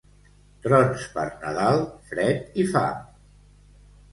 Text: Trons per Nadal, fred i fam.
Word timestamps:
Trons 0.63 1.03
per 1.17 1.25
Nadal, 1.43 1.83
fred 2.09 2.59
i 2.65 2.67
fam. 2.73 3.05